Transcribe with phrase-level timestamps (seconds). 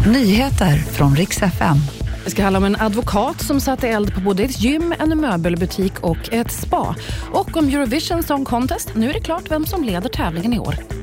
[0.00, 1.76] Nyheter från riks FM.
[2.24, 6.00] Det ska handla om en advokat som satte eld på både ett gym, en möbelbutik
[6.00, 6.96] och ett spa.
[7.32, 8.94] Och om Eurovision Song Contest.
[8.94, 10.93] Nu är det klart vem som leder tävlingen i år.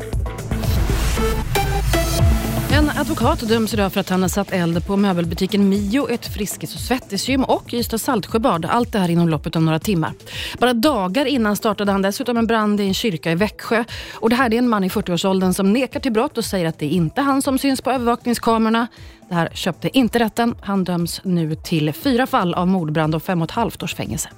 [2.73, 6.75] En advokat döms idag för att han har satt eld på möbelbutiken Mio, ett Friskis
[6.75, 8.65] och Svettisgym och Ystad Saltsjöbad.
[8.65, 10.13] Allt det här inom loppet av några timmar.
[10.59, 13.83] Bara dagar innan startade han dessutom en brand i en kyrka i Växjö.
[14.13, 16.79] Och det här är en man i 40-årsåldern som nekar till brott och säger att
[16.79, 18.87] det är inte han som syns på övervakningskamerorna.
[19.29, 20.55] Det här köpte inte rätten.
[20.61, 24.29] Han döms nu till fyra fall av mordbrand och fem och ett halvt års fängelse.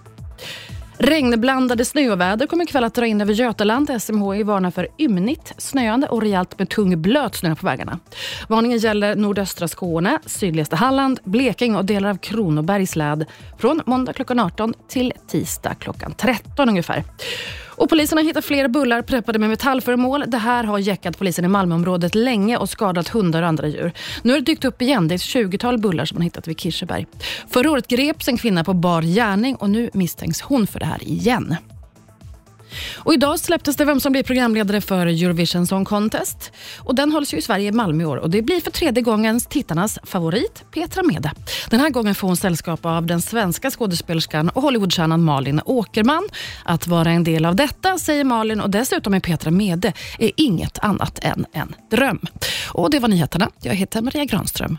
[0.98, 4.02] Regnblandade snöväder kommer ikväll att dra in över Götaland.
[4.02, 8.00] SMHI varnar för ymnigt, snöande och rejält med tung blöt snö på vägarna.
[8.48, 13.26] Varningen gäller nordöstra Skåne, sydligaste Halland, Blekinge och delar av Kronobergs län
[13.58, 17.04] från måndag klockan 18 till tisdag klockan 13 ungefär.
[17.76, 20.24] Och polisen har hittat fler bullar preppade med metallföremål.
[20.28, 23.92] Det här har jäckat polisen i Malmöområdet länge och skadat hundar och andra djur.
[24.22, 25.08] Nu har det dykt upp igen.
[25.08, 27.06] Det är ett 20-tal bullar som man hittat vid Kirseberg.
[27.50, 31.04] Förra året greps en kvinna på bar gärning och nu misstänks hon för det här
[31.04, 31.56] igen.
[32.96, 36.52] Och idag släpptes det vem som blir programledare för Eurovision Song Contest.
[36.78, 39.04] Och den hålls ju i Sverige i Malmö i år och det blir för tredje
[39.04, 41.32] gången tittarnas favorit Petra Mede.
[41.70, 46.30] Den här gången får hon sällskap av den svenska skådespelerskan och Hollywoodstjärnan Malin Åkerman.
[46.66, 50.80] Att vara en del av detta, säger Malin, och dessutom är Petra Mede är inget
[50.80, 52.20] annat än en dröm.
[52.70, 53.50] Och Det var nyheterna.
[53.62, 54.78] Jag heter Maria Granström.